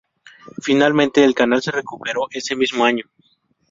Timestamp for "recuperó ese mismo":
1.69-2.85